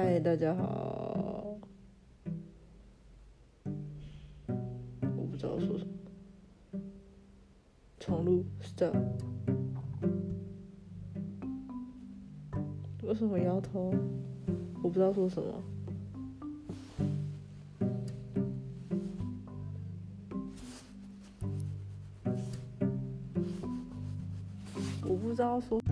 [0.00, 1.58] 嗨，大家好。
[3.64, 6.80] 我不知道说什么。
[7.98, 8.94] 重录，stop。
[13.02, 13.92] 为什么摇头？
[14.84, 15.52] 我不知道说什么。
[25.02, 25.82] 我不知道说。